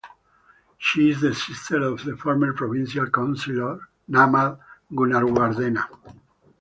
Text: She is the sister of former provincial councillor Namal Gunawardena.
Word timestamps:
She 0.79 1.11
is 1.11 1.21
the 1.21 1.35
sister 1.35 1.83
of 1.83 2.01
former 2.19 2.53
provincial 2.53 3.07
councillor 3.11 3.81
Namal 4.09 4.57
Gunawardena. 4.91 5.85